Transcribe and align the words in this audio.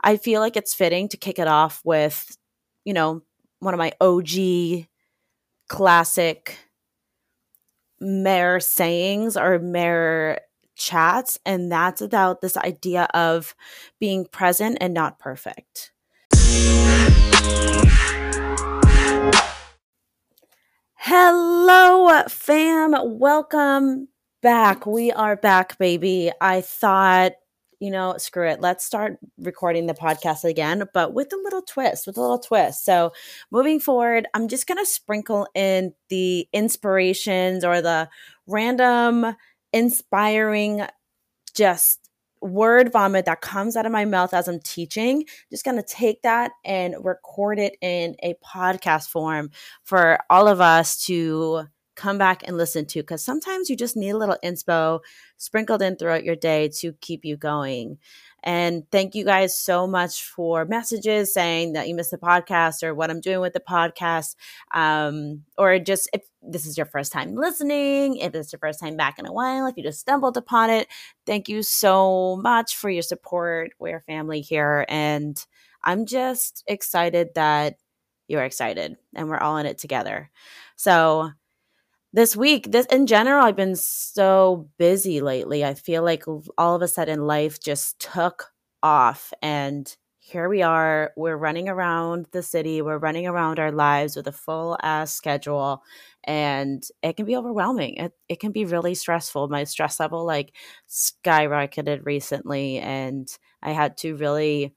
I 0.00 0.16
feel 0.16 0.40
like 0.40 0.56
it's 0.56 0.74
fitting 0.74 1.08
to 1.08 1.16
kick 1.16 1.38
it 1.38 1.48
off 1.48 1.80
with, 1.84 2.36
you 2.84 2.92
know, 2.92 3.22
one 3.60 3.74
of 3.74 3.78
my 3.78 3.92
OG 4.00 4.86
classic 5.68 6.58
mayor 8.00 8.60
sayings 8.60 9.36
or 9.36 9.58
mayor 9.58 10.38
chats. 10.76 11.38
And 11.46 11.70
that's 11.70 12.02
about 12.02 12.40
this 12.40 12.56
idea 12.56 13.08
of 13.14 13.54
being 14.00 14.26
present 14.26 14.78
and 14.80 14.92
not 14.92 15.18
perfect. 15.18 15.92
Hello, 20.96 22.22
fam. 22.28 22.94
Welcome 23.18 24.08
back. 24.42 24.86
We 24.86 25.12
are 25.12 25.36
back, 25.36 25.78
baby. 25.78 26.32
I 26.40 26.60
thought, 26.62 27.32
you 27.84 27.90
know, 27.90 28.14
screw 28.16 28.48
it. 28.48 28.62
Let's 28.62 28.82
start 28.82 29.18
recording 29.36 29.84
the 29.84 29.92
podcast 29.92 30.42
again, 30.42 30.84
but 30.94 31.12
with 31.12 31.30
a 31.34 31.36
little 31.36 31.60
twist, 31.60 32.06
with 32.06 32.16
a 32.16 32.20
little 32.22 32.38
twist. 32.38 32.82
So, 32.82 33.12
moving 33.50 33.78
forward, 33.78 34.26
I'm 34.32 34.48
just 34.48 34.66
going 34.66 34.82
to 34.82 34.90
sprinkle 34.90 35.46
in 35.54 35.92
the 36.08 36.48
inspirations 36.54 37.62
or 37.62 37.82
the 37.82 38.08
random, 38.46 39.36
inspiring, 39.74 40.86
just 41.54 42.08
word 42.40 42.90
vomit 42.90 43.26
that 43.26 43.42
comes 43.42 43.76
out 43.76 43.84
of 43.84 43.92
my 43.92 44.06
mouth 44.06 44.32
as 44.32 44.48
I'm 44.48 44.60
teaching, 44.60 45.26
just 45.50 45.66
going 45.66 45.76
to 45.76 45.82
take 45.82 46.22
that 46.22 46.52
and 46.64 46.94
record 47.02 47.58
it 47.58 47.76
in 47.82 48.16
a 48.22 48.34
podcast 48.42 49.08
form 49.08 49.50
for 49.82 50.18
all 50.30 50.48
of 50.48 50.62
us 50.62 51.04
to 51.04 51.66
come 51.96 52.18
back 52.18 52.42
and 52.46 52.56
listen 52.56 52.86
to 52.86 53.00
because 53.00 53.24
sometimes 53.24 53.70
you 53.70 53.76
just 53.76 53.96
need 53.96 54.10
a 54.10 54.16
little 54.16 54.36
inspo 54.44 55.00
sprinkled 55.36 55.82
in 55.82 55.96
throughout 55.96 56.24
your 56.24 56.36
day 56.36 56.68
to 56.80 56.92
keep 57.00 57.24
you 57.24 57.36
going. 57.36 57.98
And 58.42 58.84
thank 58.90 59.14
you 59.14 59.24
guys 59.24 59.56
so 59.56 59.86
much 59.86 60.22
for 60.22 60.66
messages 60.66 61.32
saying 61.32 61.72
that 61.72 61.88
you 61.88 61.94
missed 61.94 62.10
the 62.10 62.18
podcast 62.18 62.82
or 62.82 62.94
what 62.94 63.10
I'm 63.10 63.20
doing 63.20 63.40
with 63.40 63.54
the 63.54 63.60
podcast. 63.60 64.36
Um, 64.72 65.44
or 65.56 65.78
just 65.78 66.10
if 66.12 66.22
this 66.42 66.66
is 66.66 66.76
your 66.76 66.86
first 66.86 67.10
time 67.10 67.34
listening, 67.34 68.16
if 68.18 68.34
it's 68.34 68.52
your 68.52 68.60
first 68.60 68.80
time 68.80 68.96
back 68.96 69.18
in 69.18 69.26
a 69.26 69.32
while, 69.32 69.66
if 69.66 69.76
you 69.78 69.82
just 69.82 70.00
stumbled 70.00 70.36
upon 70.36 70.68
it, 70.68 70.88
thank 71.24 71.48
you 71.48 71.62
so 71.62 72.36
much 72.36 72.76
for 72.76 72.90
your 72.90 73.02
support. 73.02 73.70
We're 73.78 74.00
family 74.00 74.42
here. 74.42 74.84
And 74.90 75.42
I'm 75.82 76.04
just 76.04 76.64
excited 76.66 77.30
that 77.34 77.76
you're 78.28 78.44
excited 78.44 78.96
and 79.14 79.28
we're 79.28 79.38
all 79.38 79.56
in 79.56 79.66
it 79.66 79.78
together. 79.78 80.30
So, 80.76 81.30
this 82.14 82.36
week 82.36 82.70
this 82.70 82.86
in 82.86 83.08
general 83.08 83.44
i've 83.44 83.56
been 83.56 83.74
so 83.74 84.70
busy 84.78 85.20
lately. 85.20 85.64
I 85.64 85.74
feel 85.74 86.04
like 86.04 86.22
all 86.56 86.76
of 86.76 86.82
a 86.82 86.86
sudden 86.88 87.26
life 87.26 87.58
just 87.60 87.98
took 87.98 88.52
off 88.84 89.32
and 89.42 89.94
here 90.20 90.48
we 90.48 90.62
are. 90.62 91.12
We're 91.16 91.36
running 91.36 91.68
around 91.68 92.28
the 92.32 92.42
city. 92.42 92.80
We're 92.80 92.96
running 92.96 93.26
around 93.26 93.58
our 93.58 93.70
lives 93.72 94.16
with 94.16 94.26
a 94.26 94.32
full 94.32 94.78
ass 94.82 95.12
schedule 95.12 95.82
and 96.22 96.82
it 97.02 97.18
can 97.18 97.26
be 97.26 97.36
overwhelming. 97.36 97.96
It, 97.96 98.12
it 98.30 98.40
can 98.40 98.50
be 98.52 98.64
really 98.64 98.94
stressful. 98.94 99.48
My 99.48 99.64
stress 99.64 100.00
level 100.00 100.24
like 100.24 100.54
skyrocketed 100.88 102.06
recently 102.06 102.78
and 102.78 103.28
i 103.62 103.72
had 103.72 103.96
to 103.98 104.14
really 104.16 104.72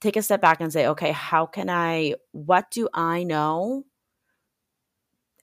take 0.00 0.16
a 0.16 0.22
step 0.22 0.40
back 0.40 0.60
and 0.60 0.72
say 0.72 0.86
okay 0.86 1.12
how 1.12 1.46
can 1.46 1.68
i 1.70 2.14
what 2.32 2.70
do 2.70 2.88
i 2.94 3.22
know 3.24 3.84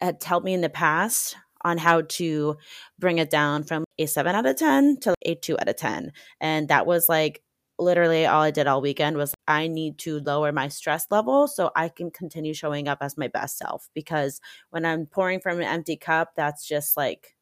had 0.01 0.23
helped 0.23 0.45
me 0.45 0.53
in 0.53 0.61
the 0.61 0.69
past 0.69 1.35
on 1.63 1.77
how 1.77 2.01
to 2.01 2.55
bring 2.97 3.17
it 3.17 3.29
down 3.29 3.63
from 3.63 3.83
a 3.97 4.05
7 4.05 4.33
out 4.33 4.45
of 4.45 4.55
10 4.55 4.97
to 5.01 5.13
a 5.23 5.35
2 5.35 5.57
out 5.59 5.67
of 5.67 5.75
10 5.75 6.11
and 6.39 6.69
that 6.69 6.85
was 6.85 7.09
like 7.09 7.41
literally 7.77 8.25
all 8.25 8.41
i 8.41 8.51
did 8.51 8.67
all 8.67 8.81
weekend 8.81 9.17
was 9.17 9.33
i 9.47 9.67
need 9.67 9.97
to 9.97 10.19
lower 10.19 10.51
my 10.51 10.67
stress 10.67 11.05
level 11.09 11.47
so 11.47 11.71
i 11.75 11.87
can 11.89 12.11
continue 12.11 12.53
showing 12.53 12.87
up 12.87 12.97
as 13.01 13.17
my 13.17 13.27
best 13.27 13.57
self 13.57 13.89
because 13.93 14.41
when 14.69 14.85
i'm 14.85 15.05
pouring 15.05 15.39
from 15.39 15.57
an 15.57 15.63
empty 15.63 15.95
cup 15.95 16.31
that's 16.35 16.67
just 16.67 16.97
like 16.97 17.35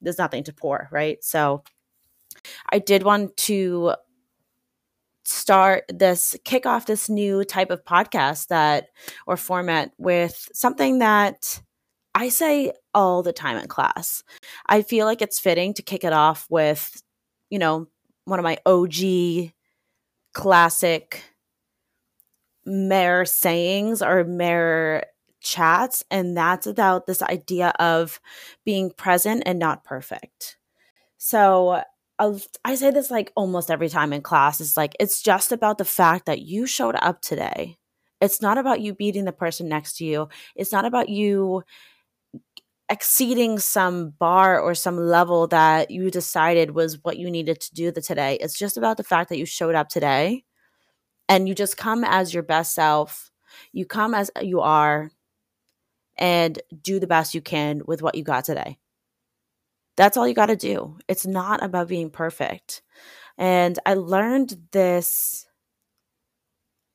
there's 0.00 0.18
nothing 0.18 0.44
to 0.44 0.52
pour 0.52 0.88
right? 0.90 1.22
So 1.22 1.64
i 2.70 2.78
did 2.78 3.02
want 3.02 3.36
to 3.36 3.94
start 5.24 5.84
this 5.88 6.36
kick 6.44 6.66
off 6.66 6.86
this 6.86 7.08
new 7.08 7.44
type 7.44 7.70
of 7.70 7.84
podcast 7.84 8.48
that 8.48 8.88
or 9.26 9.36
format 9.36 9.92
with 9.96 10.48
something 10.52 10.98
that 10.98 11.62
I 12.14 12.28
say 12.28 12.72
all 12.94 13.22
the 13.22 13.32
time 13.32 13.56
in 13.56 13.66
class. 13.66 14.22
I 14.66 14.82
feel 14.82 15.06
like 15.06 15.20
it's 15.20 15.40
fitting 15.40 15.74
to 15.74 15.82
kick 15.82 16.04
it 16.04 16.12
off 16.12 16.46
with, 16.48 17.02
you 17.50 17.58
know, 17.58 17.88
one 18.24 18.38
of 18.38 18.44
my 18.44 18.58
OG 18.66 19.52
classic 20.32 21.22
mayor 22.64 23.24
sayings 23.24 24.00
or 24.00 24.24
mayor 24.24 25.04
chats. 25.40 26.04
And 26.10 26.36
that's 26.36 26.66
about 26.66 27.06
this 27.06 27.22
idea 27.22 27.68
of 27.78 28.20
being 28.64 28.90
present 28.90 29.42
and 29.44 29.58
not 29.58 29.84
perfect. 29.84 30.56
So 31.18 31.82
I'll, 32.18 32.40
I 32.64 32.76
say 32.76 32.90
this 32.90 33.10
like 33.10 33.32
almost 33.34 33.70
every 33.70 33.88
time 33.88 34.12
in 34.12 34.22
class. 34.22 34.60
It's 34.60 34.76
like, 34.76 34.94
it's 35.00 35.20
just 35.20 35.52
about 35.52 35.78
the 35.78 35.84
fact 35.84 36.26
that 36.26 36.42
you 36.42 36.66
showed 36.66 36.96
up 37.00 37.20
today. 37.20 37.76
It's 38.20 38.40
not 38.40 38.56
about 38.56 38.80
you 38.80 38.94
beating 38.94 39.24
the 39.24 39.32
person 39.32 39.68
next 39.68 39.96
to 39.98 40.04
you. 40.04 40.28
It's 40.56 40.72
not 40.72 40.84
about 40.84 41.08
you 41.08 41.64
exceeding 42.90 43.58
some 43.58 44.10
bar 44.10 44.60
or 44.60 44.74
some 44.74 44.96
level 44.96 45.46
that 45.48 45.90
you 45.90 46.10
decided 46.10 46.72
was 46.72 47.02
what 47.02 47.18
you 47.18 47.30
needed 47.30 47.60
to 47.60 47.74
do 47.74 47.90
the 47.90 48.00
today. 48.00 48.36
It's 48.40 48.58
just 48.58 48.76
about 48.76 48.96
the 48.96 49.04
fact 49.04 49.30
that 49.30 49.38
you 49.38 49.46
showed 49.46 49.74
up 49.74 49.88
today 49.88 50.44
and 51.28 51.48
you 51.48 51.54
just 51.54 51.76
come 51.76 52.04
as 52.04 52.34
your 52.34 52.42
best 52.42 52.74
self. 52.74 53.30
You 53.72 53.86
come 53.86 54.14
as 54.14 54.30
you 54.40 54.60
are 54.60 55.10
and 56.16 56.60
do 56.82 57.00
the 57.00 57.06
best 57.06 57.34
you 57.34 57.40
can 57.40 57.82
with 57.86 58.02
what 58.02 58.14
you 58.14 58.22
got 58.24 58.44
today. 58.44 58.78
That's 59.96 60.16
all 60.16 60.26
you 60.26 60.34
got 60.34 60.46
to 60.46 60.56
do. 60.56 60.98
It's 61.08 61.26
not 61.26 61.62
about 61.62 61.88
being 61.88 62.10
perfect. 62.10 62.82
And 63.38 63.78
I 63.86 63.94
learned 63.94 64.56
this 64.72 65.46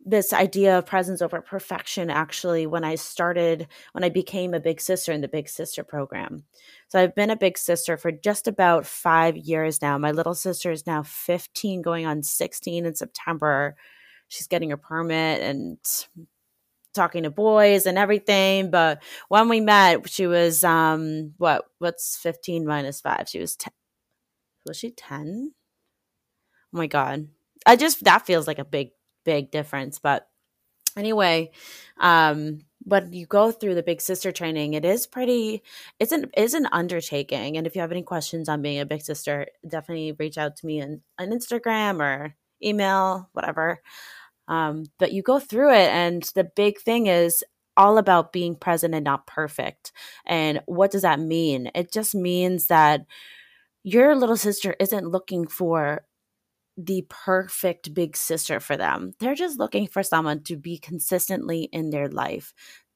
this 0.10 0.34
idea 0.34 0.78
of 0.78 0.86
presence 0.86 1.22
over 1.22 1.42
perfection 1.42 2.10
actually 2.10 2.66
when 2.66 2.84
I 2.84 2.96
started, 2.96 3.68
when 3.92 4.04
I 4.04 4.10
became 4.10 4.54
a 4.54 4.60
big 4.60 4.82
sister 4.82 5.12
in 5.12 5.22
the 5.22 5.28
Big 5.28 5.48
Sister 5.48 5.84
program. 5.84 6.44
So 6.88 7.00
I've 7.00 7.16
been 7.16 7.30
a 7.30 7.36
big 7.36 7.58
sister 7.58 7.98
for 7.98 8.12
just 8.12 8.48
about 8.48 8.86
five 8.86 9.38
years 9.38 9.82
now. 9.82 9.98
My 9.98 10.12
little 10.12 10.34
sister 10.34 10.72
is 10.72 10.88
now 10.88 11.04
15, 11.04 11.82
going 11.82 12.06
on 12.06 12.24
16 12.24 12.86
in 12.86 12.96
September. 12.96 13.76
She's 14.28 14.48
getting 14.48 14.72
her 14.72 14.78
permit 14.78 15.42
and 15.42 15.78
talking 16.94 17.24
to 17.24 17.30
boys 17.30 17.86
and 17.86 17.98
everything. 17.98 18.72
But 18.72 19.04
when 19.28 19.50
we 19.50 19.60
met, 19.60 20.10
she 20.10 20.28
was, 20.28 20.64
um, 20.64 21.34
what, 21.38 21.66
what's 21.78 22.18
15 22.18 22.66
minus 22.66 23.02
five? 23.02 23.28
She 23.30 23.40
was 23.40 23.56
10. 23.56 23.72
Was 24.66 24.78
she 24.78 24.92
10? 24.92 25.52
Oh 25.54 26.78
my 26.78 26.88
God. 26.88 27.28
I 27.66 27.76
just, 27.76 28.04
that 28.04 28.26
feels 28.26 28.48
like 28.48 28.60
a 28.60 28.66
big 28.66 28.92
big 29.26 29.52
difference. 29.52 30.00
But 30.00 30.28
anyway, 30.98 31.52
um, 32.00 32.62
when 32.84 33.14
you 33.14 33.26
go 33.26 33.52
through 33.52 33.76
the 33.76 33.84
big 33.84 34.02
sister 34.02 34.32
training, 34.32 34.74
it 34.74 34.86
is 34.86 35.06
pretty 35.08 35.64
it's 36.00 36.12
an 36.12 36.32
is 36.36 36.54
an 36.54 36.68
undertaking. 36.72 37.58
And 37.58 37.68
if 37.68 37.76
you 37.76 37.82
have 37.82 37.92
any 37.92 38.04
questions 38.04 38.50
on 38.50 38.62
being 38.62 38.80
a 38.80 38.86
big 38.86 39.02
sister, 39.02 39.48
definitely 39.68 40.14
reach 40.14 40.38
out 40.38 40.56
to 40.58 40.66
me 40.66 40.82
on, 40.82 41.02
on 41.20 41.30
Instagram 41.30 42.00
or 42.00 42.36
email, 42.64 43.30
whatever. 43.34 43.82
Um, 44.48 44.86
but 44.98 45.12
you 45.12 45.22
go 45.22 45.40
through 45.40 45.74
it 45.74 45.90
and 45.90 46.24
the 46.36 46.44
big 46.44 46.80
thing 46.80 47.08
is 47.08 47.44
all 47.78 47.98
about 47.98 48.34
being 48.34 48.56
present 48.56 48.94
and 48.96 49.06
not 49.06 49.28
perfect. 49.28 49.92
And 50.26 50.62
what 50.66 50.92
does 50.92 51.04
that 51.04 51.20
mean? 51.20 51.72
It 51.76 51.94
just 51.94 52.16
means 52.16 52.68
that 52.68 53.02
your 53.84 54.16
little 54.16 54.36
sister 54.36 54.76
isn't 54.80 55.08
looking 55.08 55.48
for 55.48 56.02
the 56.86 57.06
perfect 57.10 57.94
big 57.94 58.16
sister 58.16 58.60
for 58.60 58.78
them. 58.78 59.14
They're 59.20 59.36
just 59.36 59.60
looking 59.60 59.88
for 59.88 60.04
someone 60.04 60.44
to 60.44 60.56
be 60.58 60.78
consistently 60.78 61.64
in 61.74 61.90
their 61.90 62.08
life, 62.08 62.54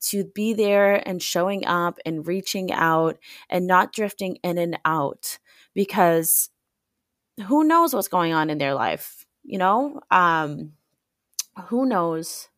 to 0.09 0.25
be 0.25 0.53
there 0.53 1.07
and 1.07 1.21
showing 1.21 1.65
up 1.65 1.99
and 2.05 2.25
reaching 2.27 2.71
out 2.71 3.17
and 3.49 3.67
not 3.67 3.93
drifting 3.93 4.37
in 4.43 4.57
and 4.57 4.79
out 4.85 5.39
because 5.73 6.49
who 7.47 7.63
knows 7.63 7.93
what's 7.93 8.07
going 8.07 8.33
on 8.33 8.49
in 8.49 8.57
their 8.57 8.73
life, 8.75 9.25
you 9.43 9.57
know? 9.57 10.01
Um 10.11 10.73
who 11.69 11.85
knows 11.85 12.49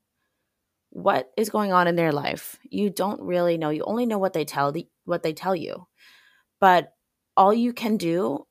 what 0.92 1.31
is 1.38 1.50
going 1.50 1.74
on 1.74 1.88
in 1.88 1.95
their 1.95 2.12
life? 2.12 2.57
You 2.69 2.89
don't 2.89 3.21
really 3.21 3.57
know. 3.57 3.69
You 3.69 3.83
only 3.86 4.06
know 4.06 4.18
what 4.18 4.33
they 4.33 4.45
tell 4.45 4.71
the 4.71 4.88
what 5.06 5.24
they 5.24 5.33
tell 5.33 5.56
you. 5.56 5.88
But 6.60 6.94
all 7.38 7.54
you 7.54 7.74
can 7.74 7.98
do 7.98 8.45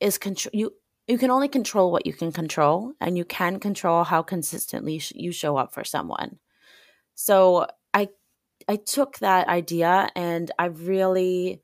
is 0.00 0.18
control 0.18 0.50
you 0.54 0.72
you 1.08 1.18
can 1.18 1.30
only 1.30 1.48
control 1.48 1.90
what 1.90 2.06
you 2.06 2.12
can 2.12 2.32
control 2.32 2.92
and 3.00 3.16
you 3.16 3.24
can 3.24 3.58
control 3.58 4.04
how 4.04 4.22
consistently 4.22 5.00
you 5.14 5.32
show 5.32 5.56
up 5.56 5.72
for 5.72 5.84
someone 5.84 6.38
so 7.14 7.66
i 7.94 8.08
i 8.68 8.76
took 8.76 9.18
that 9.18 9.48
idea 9.48 10.08
and 10.14 10.50
i 10.58 10.66
really 10.66 11.62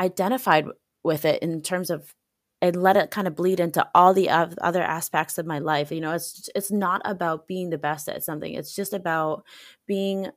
identified 0.00 0.66
with 1.02 1.24
it 1.24 1.42
in 1.42 1.62
terms 1.62 1.90
of 1.90 2.14
and 2.60 2.82
let 2.82 2.96
it 2.96 3.10
kind 3.10 3.28
of 3.28 3.36
bleed 3.36 3.60
into 3.60 3.86
all 3.94 4.12
the 4.12 4.28
other 4.28 4.82
aspects 4.82 5.38
of 5.38 5.46
my 5.46 5.60
life. 5.60 5.92
You 5.92 6.00
know, 6.00 6.12
it's 6.12 6.50
it's 6.54 6.70
not 6.70 7.00
about 7.04 7.46
being 7.46 7.70
the 7.70 7.78
best 7.78 8.08
at 8.08 8.24
something. 8.24 8.52
It's 8.52 8.74
just 8.74 8.92
about 8.92 9.44
being 9.86 10.28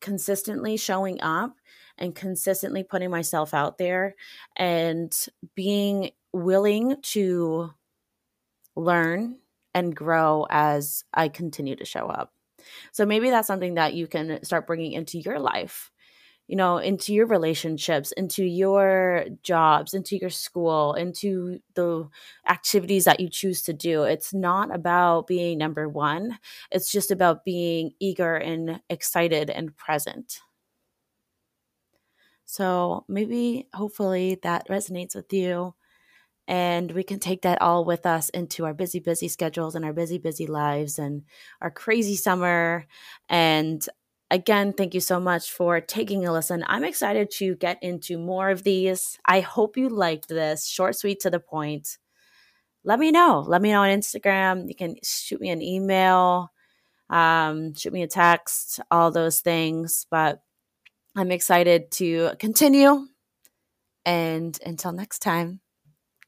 consistently 0.00 0.76
showing 0.76 1.20
up 1.20 1.54
and 1.96 2.14
consistently 2.14 2.82
putting 2.82 3.10
myself 3.10 3.54
out 3.54 3.78
there 3.78 4.14
and 4.56 5.16
being 5.54 6.10
willing 6.32 6.96
to 7.02 7.70
learn 8.78 9.38
and 9.74 9.94
grow 9.94 10.46
as 10.50 11.04
I 11.14 11.28
continue 11.28 11.76
to 11.76 11.84
show 11.84 12.06
up. 12.08 12.32
So 12.92 13.06
maybe 13.06 13.30
that's 13.30 13.46
something 13.46 13.74
that 13.74 13.94
you 13.94 14.06
can 14.06 14.42
start 14.44 14.66
bringing 14.66 14.92
into 14.92 15.18
your 15.18 15.38
life 15.38 15.90
you 16.48 16.56
know, 16.56 16.78
into 16.78 17.14
your 17.14 17.26
relationships, 17.26 18.12
into 18.12 18.44
your 18.44 19.26
jobs, 19.42 19.94
into 19.94 20.16
your 20.16 20.30
school, 20.30 20.94
into 20.94 21.60
the 21.74 22.08
activities 22.48 23.04
that 23.04 23.20
you 23.20 23.28
choose 23.30 23.62
to 23.62 23.72
do. 23.72 24.02
It's 24.04 24.34
not 24.34 24.74
about 24.74 25.28
being 25.28 25.58
number 25.58 25.88
one, 25.88 26.38
it's 26.72 26.90
just 26.92 27.10
about 27.10 27.44
being 27.44 27.92
eager 28.00 28.36
and 28.36 28.80
excited 28.90 29.50
and 29.50 29.76
present. 29.76 30.40
So 32.44 33.04
maybe, 33.08 33.68
hopefully, 33.74 34.38
that 34.42 34.68
resonates 34.68 35.14
with 35.14 35.32
you. 35.32 35.74
And 36.48 36.90
we 36.92 37.04
can 37.04 37.20
take 37.20 37.42
that 37.42 37.62
all 37.62 37.84
with 37.84 38.06
us 38.06 38.30
into 38.30 38.64
our 38.64 38.74
busy, 38.74 38.98
busy 38.98 39.28
schedules 39.28 39.76
and 39.76 39.84
our 39.84 39.92
busy, 39.92 40.18
busy 40.18 40.46
lives 40.46 40.98
and 40.98 41.22
our 41.60 41.70
crazy 41.70 42.16
summer 42.16 42.86
and 43.28 43.86
Again, 44.30 44.74
thank 44.74 44.92
you 44.92 45.00
so 45.00 45.18
much 45.18 45.50
for 45.50 45.80
taking 45.80 46.26
a 46.26 46.32
listen. 46.32 46.62
I'm 46.66 46.84
excited 46.84 47.30
to 47.36 47.56
get 47.56 47.82
into 47.82 48.18
more 48.18 48.50
of 48.50 48.62
these. 48.62 49.18
I 49.24 49.40
hope 49.40 49.78
you 49.78 49.88
liked 49.88 50.28
this 50.28 50.66
short, 50.66 50.96
sweet, 50.96 51.20
to 51.20 51.30
the 51.30 51.40
point. 51.40 51.96
Let 52.84 52.98
me 52.98 53.10
know. 53.10 53.42
Let 53.46 53.62
me 53.62 53.70
know 53.70 53.82
on 53.82 53.88
Instagram. 53.88 54.68
You 54.68 54.74
can 54.74 54.96
shoot 55.02 55.40
me 55.40 55.48
an 55.48 55.62
email, 55.62 56.52
um, 57.08 57.74
shoot 57.74 57.92
me 57.92 58.02
a 58.02 58.06
text, 58.06 58.80
all 58.90 59.10
those 59.10 59.40
things. 59.40 60.06
But 60.10 60.42
I'm 61.16 61.30
excited 61.30 61.90
to 61.92 62.32
continue. 62.38 63.06
And 64.04 64.58
until 64.64 64.92
next 64.92 65.20
time, 65.20 65.60